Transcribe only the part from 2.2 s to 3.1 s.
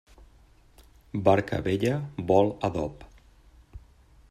vol adob.